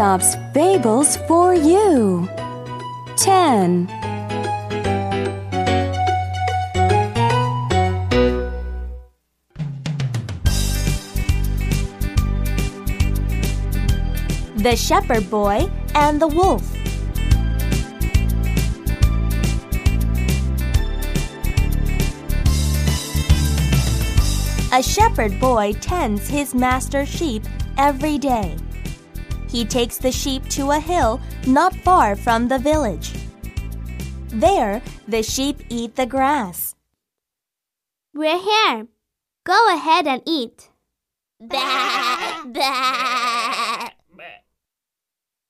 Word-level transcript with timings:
Aesop's 0.00 0.34
Fables 0.54 1.18
for 1.28 1.54
you. 1.54 2.26
10. 3.18 3.86
The 14.56 14.74
Shepherd 14.74 15.28
Boy 15.28 15.70
and 15.94 16.18
the 16.18 16.28
Wolf. 16.28 16.64
A 24.72 24.82
shepherd 24.82 25.38
boy 25.38 25.74
tends 25.82 26.26
his 26.26 26.54
master's 26.54 27.10
sheep 27.10 27.42
every 27.76 28.16
day. 28.16 28.56
He 29.50 29.64
takes 29.64 29.98
the 29.98 30.12
sheep 30.12 30.48
to 30.50 30.70
a 30.70 30.78
hill 30.78 31.20
not 31.46 31.74
far 31.74 32.14
from 32.14 32.46
the 32.46 32.58
village. 32.58 33.12
There, 34.28 34.80
the 35.08 35.22
sheep 35.22 35.60
eat 35.68 35.96
the 35.96 36.06
grass. 36.06 36.76
We're 38.14 38.38
here. 38.38 38.86
Go 39.44 39.74
ahead 39.74 40.06
and 40.06 40.22
eat. 40.24 40.70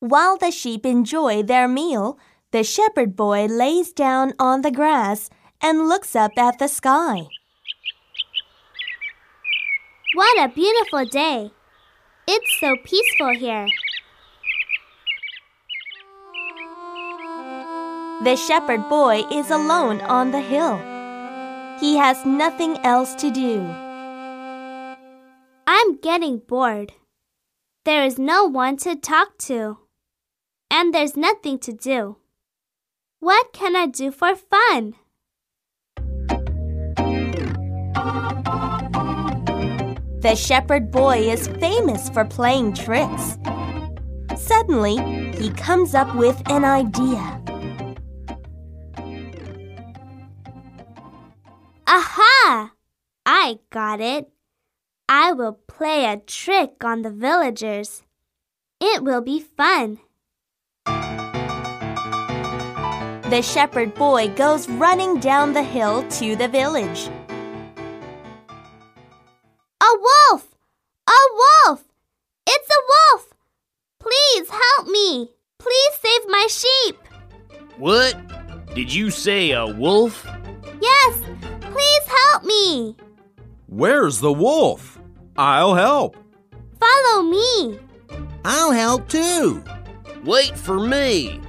While 0.00 0.36
the 0.38 0.50
sheep 0.50 0.84
enjoy 0.84 1.42
their 1.42 1.68
meal, 1.68 2.18
the 2.50 2.64
shepherd 2.64 3.14
boy 3.14 3.46
lays 3.46 3.92
down 3.92 4.32
on 4.38 4.62
the 4.62 4.70
grass 4.72 5.30
and 5.60 5.88
looks 5.88 6.16
up 6.16 6.32
at 6.36 6.58
the 6.58 6.68
sky. 6.68 7.28
What 10.14 10.38
a 10.38 10.52
beautiful 10.52 11.04
day! 11.04 11.52
It's 12.26 12.58
so 12.58 12.76
peaceful 12.84 13.34
here. 13.36 13.66
The 18.22 18.36
shepherd 18.36 18.88
boy 18.88 19.24
is 19.30 19.50
alone 19.50 20.00
on 20.02 20.30
the 20.30 20.40
hill. 20.40 20.78
He 21.80 21.96
has 21.96 22.24
nothing 22.24 22.78
else 22.78 23.14
to 23.16 23.30
do. 23.30 23.60
I'm 25.66 25.96
getting 25.96 26.38
bored. 26.38 26.92
There 27.84 28.04
is 28.04 28.18
no 28.18 28.44
one 28.44 28.76
to 28.78 28.94
talk 28.94 29.36
to. 29.48 29.78
And 30.70 30.94
there's 30.94 31.16
nothing 31.16 31.58
to 31.60 31.72
do. 31.72 32.16
What 33.18 33.52
can 33.52 33.74
I 33.74 33.86
do 33.86 34.10
for 34.10 34.34
fun? 34.36 34.94
The 40.20 40.34
shepherd 40.36 40.90
boy 40.90 41.18
is 41.18 41.48
famous 41.48 42.08
for 42.08 42.24
playing 42.24 42.74
tricks. 42.74 43.36
Suddenly, 44.36 44.96
he 45.36 45.50
comes 45.50 45.94
up 45.94 46.14
with 46.14 46.40
an 46.48 46.64
idea. 46.64 47.43
I 53.46 53.58
got 53.68 54.00
it. 54.00 54.30
I 55.06 55.32
will 55.32 55.52
play 55.52 56.06
a 56.06 56.16
trick 56.16 56.82
on 56.82 57.02
the 57.02 57.10
villagers. 57.10 58.02
It 58.80 59.04
will 59.04 59.20
be 59.20 59.38
fun. 59.38 59.98
The 63.26 63.42
shepherd 63.42 63.92
boy 63.94 64.28
goes 64.28 64.66
running 64.66 65.20
down 65.20 65.52
the 65.52 65.62
hill 65.62 66.08
to 66.12 66.36
the 66.36 66.48
village. 66.48 67.10
A 69.82 69.90
wolf! 70.08 70.56
A 71.06 71.20
wolf! 71.42 71.84
It's 72.46 72.70
a 72.70 72.80
wolf! 72.94 73.34
Please 74.00 74.48
help 74.48 74.88
me! 74.88 75.32
Please 75.58 75.92
save 76.00 76.28
my 76.28 76.46
sheep! 76.48 76.96
What? 77.76 78.16
Did 78.74 78.90
you 78.90 79.10
say 79.10 79.50
a 79.50 79.66
wolf? 79.66 80.26
Yes! 80.80 81.20
Please 81.60 82.06
help 82.06 82.44
me! 82.44 82.96
Where's 83.74 84.20
the 84.20 84.32
wolf? 84.32 85.00
I'll 85.36 85.74
help. 85.74 86.16
Follow 86.78 87.24
me! 87.24 87.80
I'll 88.44 88.70
help 88.70 89.08
too. 89.08 89.64
Wait 90.22 90.56
for 90.56 90.78
me. 90.78 91.40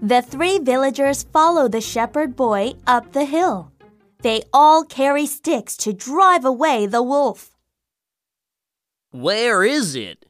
The 0.00 0.22
three 0.24 0.60
villagers 0.60 1.24
follow 1.24 1.66
the 1.66 1.80
shepherd 1.80 2.36
boy 2.36 2.74
up 2.86 3.10
the 3.10 3.24
hill. 3.24 3.72
They 4.22 4.42
all 4.52 4.84
carry 4.84 5.26
sticks 5.26 5.76
to 5.78 5.92
drive 5.92 6.44
away 6.44 6.86
the 6.86 7.02
wolf. 7.02 7.50
Where 9.10 9.64
is 9.64 9.96
it? 9.96 10.26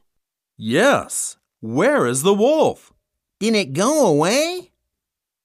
Yes. 0.57 1.37
Where 1.61 2.07
is 2.07 2.23
the 2.23 2.33
wolf? 2.33 2.91
Did 3.39 3.53
it 3.53 3.73
go 3.73 4.07
away? 4.07 4.71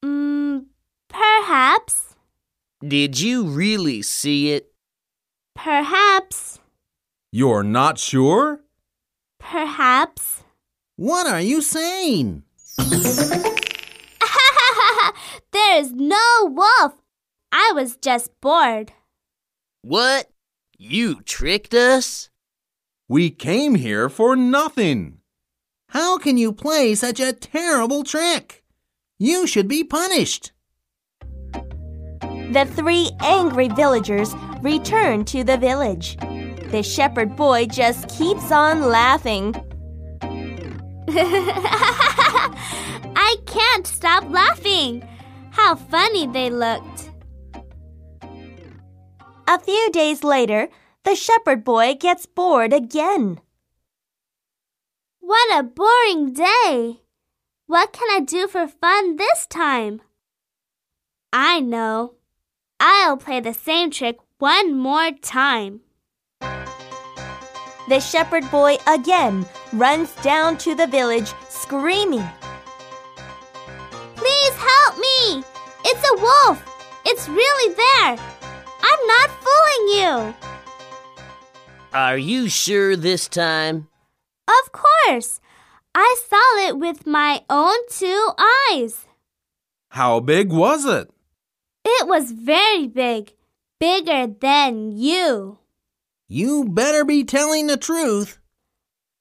Mm, 0.02 0.64
perhaps. 1.08 2.12
Did 2.86 3.20
you 3.20 3.44
really 3.44 4.02
see 4.02 4.52
it? 4.52 4.72
Perhaps. 5.54 6.58
You're 7.30 7.62
not 7.62 7.98
sure? 7.98 8.60
Perhaps. 9.38 10.42
What 10.96 11.28
are 11.28 11.40
you 11.40 11.62
saying? 11.62 12.42
there 15.52 15.78
is 15.78 15.92
no 15.92 16.18
wolf. 16.42 16.94
I 17.52 17.72
was 17.74 17.96
just 17.96 18.30
bored. 18.40 18.92
What? 19.82 20.30
You 20.76 21.22
tricked 21.22 21.74
us? 21.74 22.30
We 23.08 23.30
came 23.30 23.76
here 23.76 24.08
for 24.08 24.34
nothing. 24.34 25.18
How 25.90 26.18
can 26.18 26.36
you 26.36 26.52
play 26.52 26.94
such 26.94 27.20
a 27.20 27.32
terrible 27.32 28.02
trick? 28.02 28.64
You 29.18 29.46
should 29.46 29.68
be 29.68 29.84
punished. 29.84 30.51
The 32.52 32.66
three 32.66 33.10
angry 33.20 33.68
villagers 33.68 34.34
return 34.60 35.24
to 35.24 35.42
the 35.42 35.56
village. 35.56 36.18
The 36.70 36.82
shepherd 36.82 37.34
boy 37.34 37.64
just 37.64 38.10
keeps 38.10 38.52
on 38.52 38.90
laughing. 38.90 39.54
I 43.16 43.36
can't 43.46 43.86
stop 43.86 44.28
laughing. 44.28 45.02
How 45.52 45.76
funny 45.76 46.26
they 46.26 46.50
looked. 46.50 47.10
A 49.48 49.58
few 49.58 49.90
days 49.90 50.22
later, 50.22 50.68
the 51.04 51.14
shepherd 51.14 51.64
boy 51.64 51.94
gets 51.98 52.26
bored 52.26 52.74
again. 52.74 53.40
What 55.20 55.58
a 55.58 55.62
boring 55.62 56.34
day! 56.34 57.00
What 57.66 57.94
can 57.94 58.10
I 58.10 58.20
do 58.20 58.46
for 58.46 58.68
fun 58.68 59.16
this 59.16 59.46
time? 59.46 60.02
I 61.32 61.60
know. 61.60 62.16
I'll 62.84 63.16
play 63.16 63.38
the 63.38 63.54
same 63.54 63.92
trick 63.92 64.16
one 64.38 64.76
more 64.76 65.12
time. 65.22 65.82
The 66.40 68.00
shepherd 68.00 68.50
boy 68.50 68.78
again 68.88 69.46
runs 69.72 70.12
down 70.16 70.58
to 70.58 70.74
the 70.74 70.88
village 70.88 71.32
screaming. 71.48 72.28
Please 74.16 74.54
help 74.56 74.98
me! 74.98 75.44
It's 75.84 76.10
a 76.10 76.16
wolf! 76.20 76.60
It's 77.06 77.28
really 77.28 77.72
there! 77.72 78.18
I'm 78.82 79.06
not 79.06 79.30
fooling 79.44 79.86
you! 80.00 80.34
Are 81.94 82.18
you 82.18 82.48
sure 82.48 82.96
this 82.96 83.28
time? 83.28 83.86
Of 84.48 84.72
course! 84.72 85.40
I 85.94 86.16
saw 86.28 86.66
it 86.66 86.78
with 86.78 87.06
my 87.06 87.44
own 87.48 87.76
two 87.90 88.30
eyes. 88.72 89.06
How 89.90 90.18
big 90.18 90.50
was 90.50 90.84
it? 90.84 91.08
It 91.84 92.06
was 92.06 92.30
very 92.32 92.86
big, 92.86 93.32
bigger 93.80 94.26
than 94.26 94.92
you. 94.92 95.58
You 96.28 96.64
better 96.64 97.04
be 97.04 97.24
telling 97.24 97.66
the 97.66 97.76
truth. 97.76 98.38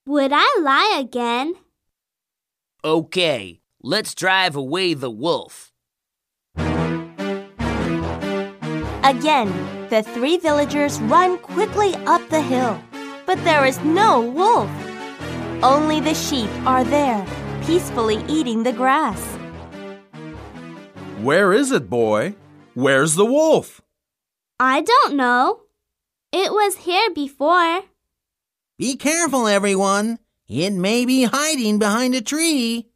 Would 0.06 0.32
I 0.34 0.60
lie 0.62 0.98
again? 1.00 1.56
Okay, 2.84 3.62
let's 3.84 4.16
drive 4.16 4.56
away 4.56 4.94
the 4.94 5.12
wolf. 5.12 5.72
Again, 9.04 9.52
the 9.90 10.04
three 10.04 10.38
villagers 10.38 11.02
run 11.02 11.38
quickly 11.40 11.94
up 12.06 12.28
the 12.30 12.42
hill, 12.42 12.82
but 13.26 13.44
there 13.44 13.66
is 13.66 13.80
no 13.82 14.22
wolf. 14.22 14.70
Only 15.64 16.00
the 16.00 16.14
sheep 16.14 16.50
are 16.66 16.84
there, 16.84 17.26
peacefully 17.66 18.24
eating 18.28 18.64
the 18.64 18.74
grass. 18.74 19.20
Where 21.20 21.54
is 21.54 21.72
it, 21.72 21.90
boy? 21.90 22.36
Where's 22.74 23.16
the 23.16 23.26
wolf? 23.26 23.82
I 24.60 24.82
don't 24.82 25.16
know. 25.16 25.62
It 26.32 26.52
was 26.52 26.78
here 26.78 27.10
before. 27.12 27.82
Be 28.78 28.96
careful, 28.96 29.48
everyone. 29.48 30.20
It 30.48 30.72
may 30.72 31.06
be 31.06 31.24
hiding 31.24 31.80
behind 31.80 32.16
a 32.16 32.22
tree. 32.22 32.88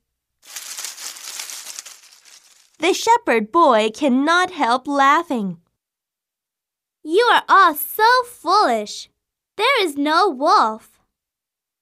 The 2.79 2.93
shepherd 2.93 3.51
boy 3.51 3.89
cannot 3.93 4.51
help 4.51 4.87
laughing. 4.87 5.57
You 7.03 7.29
are 7.33 7.43
all 7.49 7.75
so 7.75 8.03
foolish. 8.25 9.09
There 9.57 9.83
is 9.83 9.95
no 9.97 10.29
wolf. 10.29 10.99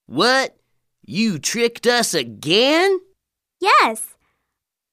What? 0.06 0.58
You 1.06 1.40
tricked 1.40 1.86
us 1.88 2.14
again? 2.14 3.00
Yes. 3.60 4.16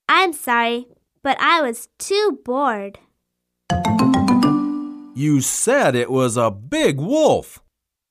I'm 0.08 0.32
sorry, 0.32 0.86
but 1.22 1.38
I 1.40 1.60
was 1.60 1.88
too 1.98 2.38
bored. 2.44 2.98
You 5.14 5.40
said 5.40 5.94
it 5.94 6.10
was 6.10 6.36
a 6.36 6.50
big 6.50 6.98
wolf. 7.00 7.62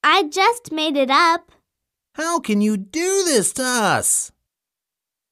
I 0.04 0.24
just 0.24 0.72
made 0.72 0.96
it 0.96 1.10
up, 1.10 1.52
How 2.16 2.40
can 2.40 2.62
you 2.62 2.78
do 2.78 3.24
this 3.26 3.54
to 3.54 3.64
us? 3.64 4.32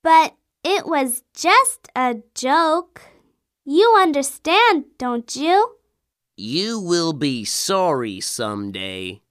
but 0.03 0.35
it 0.63 0.85
was 0.87 1.21
just 1.33 1.87
a 1.95 2.15
joke. 2.33 3.01
You 3.65 3.95
understand, 3.99 4.85
don't 4.97 5.35
you? 5.35 5.75
You 6.37 6.79
will 6.79 7.11
be 7.13 7.43
sorry 7.45 8.21
someday. 8.21 9.21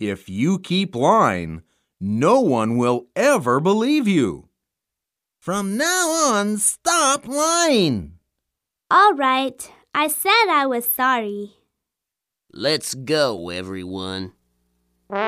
If 0.00 0.28
you 0.28 0.58
keep 0.58 0.94
lying, 0.94 1.62
no 2.00 2.40
one 2.40 2.76
will 2.78 3.06
ever 3.14 3.60
believe 3.60 4.08
you. 4.08 4.48
From 5.44 5.76
now 5.76 6.08
on, 6.08 6.56
stop 6.56 7.28
lying. 7.28 8.12
All 8.90 9.12
right, 9.12 9.70
I 9.92 10.08
said 10.08 10.48
I 10.48 10.64
was 10.64 10.90
sorry. 10.90 11.58
Let's 12.50 12.94
go, 12.94 13.50
everyone. 13.50 14.32
The 15.10 15.20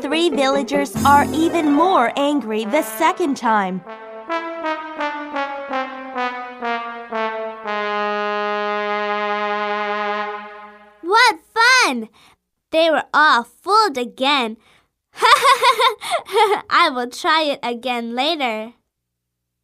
three 0.00 0.30
villagers 0.30 0.96
are 1.04 1.26
even 1.34 1.70
more 1.70 2.10
angry 2.16 2.64
the 2.64 2.80
second 2.80 3.36
time. 3.36 3.80
What 11.02 11.40
fun! 11.52 12.08
They 12.70 12.90
were 12.90 13.04
all 13.12 13.44
fooled 13.44 13.98
again. 13.98 14.56
I 16.70 16.90
will 16.92 17.08
try 17.10 17.42
it 17.42 17.60
again 17.62 18.14
later. 18.14 18.74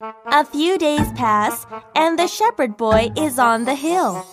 A 0.01 0.45
few 0.45 0.79
days 0.79 1.11
pass, 1.13 1.67
and 1.97 2.19
the 2.19 2.29
shepherd 2.29 2.77
boy 2.77 3.11
is 3.17 3.39
on 3.39 3.65
the 3.65 3.75
hill. 3.75 4.25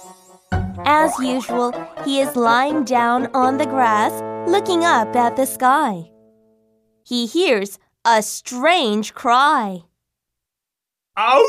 As 0.85 1.17
usual, 1.19 1.73
he 2.03 2.19
is 2.19 2.35
lying 2.35 2.83
down 2.83 3.27
on 3.33 3.57
the 3.57 3.65
grass, 3.65 4.13
looking 4.47 4.83
up 4.83 5.15
at 5.15 5.35
the 5.35 5.45
sky. 5.45 6.11
He 7.03 7.25
hears 7.25 7.79
a 8.05 8.21
strange 8.21 9.13
cry. 9.13 9.83
Ow! 11.17 11.45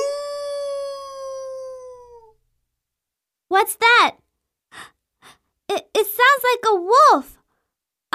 What's 3.48 3.76
that? 3.76 4.16
It, 5.68 5.88
it 5.94 6.06
sounds 6.06 6.44
like 6.44 6.64
a 6.66 6.76
wolf. 6.76 7.35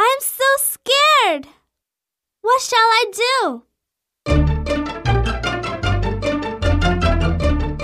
I'm 0.03 0.19
so 0.21 0.43
scared. 0.57 1.47
What 2.41 2.59
shall 2.59 2.79
I 2.79 3.05
do? 3.13 3.63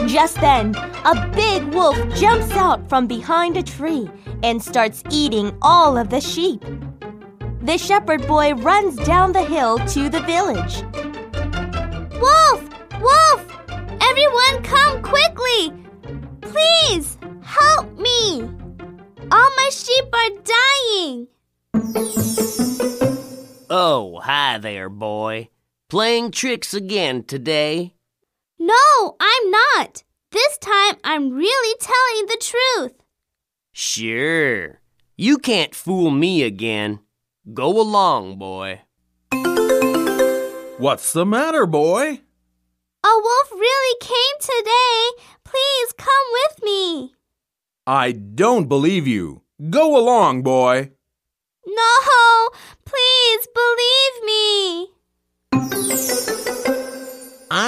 Just 0.08 0.42
then, 0.42 0.75
a 1.06 1.30
big 1.36 1.64
wolf 1.75 1.96
jumps 2.16 2.52
out 2.54 2.90
from 2.90 3.06
behind 3.06 3.56
a 3.56 3.62
tree 3.62 4.10
and 4.42 4.64
starts 4.64 5.04
eating 5.12 5.56
all 5.62 5.96
of 5.96 6.10
the 6.10 6.19
sheep. 6.19 6.66
The 7.62 7.78
shepherd 7.78 8.25
boy 8.25 8.56
runs 8.56 8.96
down 8.96 9.31
the 9.31 9.44
hill 9.44 9.78
to 9.78 10.10
the 10.10 10.22
village. 10.22 10.81
Wolf! 12.20 12.67
There, 24.77 24.89
boy. 24.89 25.50
Playing 25.89 26.29
tricks 26.29 26.71
again 26.75 27.24
today. 27.24 27.95
No, 28.59 29.15
I'm 29.19 29.45
not! 29.50 30.03
This 30.31 30.56
time 30.59 30.97
I'm 31.03 31.31
really 31.31 31.75
telling 31.79 32.25
the 32.27 32.38
truth. 32.39 33.01
Sure. 33.71 34.79
You 35.15 35.39
can't 35.39 35.74
fool 35.74 36.12
me 36.12 36.44
again. 36.44 37.00
Go 37.51 37.81
along, 37.81 38.38
boy. 38.38 38.81
What's 40.77 41.12
the 41.12 41.25
matter, 41.25 41.65
boy? 41.65 42.21
A 43.03 43.13
wolf 43.27 43.50
really 43.51 43.95
came 44.00 44.38
today. 44.39 45.00
Please 45.44 45.89
come 45.97 46.27
with 46.38 46.63
me. 46.63 47.15
I 47.88 48.12
don't 48.12 48.68
believe 48.68 49.07
you. 49.07 49.41
Go 49.71 49.97
along, 49.97 50.44
boy. 50.44 50.91
No, 51.65 51.91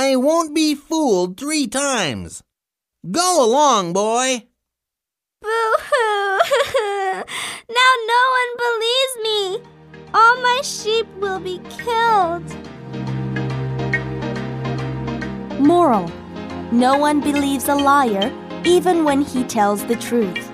I 0.09 0.15
won't 0.15 0.55
be 0.55 0.73
fooled 0.73 1.37
three 1.37 1.67
times. 1.67 2.41
Go 3.11 3.45
along, 3.45 3.93
boy. 3.93 4.47
Boo 5.39 5.73
hoo! 5.87 6.39
now 7.77 7.91
no 8.13 8.21
one 8.37 8.51
believes 8.65 9.15
me. 9.21 9.61
All 10.11 10.41
my 10.41 10.61
sheep 10.63 11.05
will 11.19 11.39
be 11.39 11.61
killed. 11.69 12.47
Moral 15.59 16.11
No 16.71 16.97
one 16.97 17.21
believes 17.21 17.69
a 17.69 17.75
liar 17.75 18.33
even 18.65 19.03
when 19.03 19.21
he 19.21 19.43
tells 19.43 19.85
the 19.85 19.95
truth. 19.95 20.48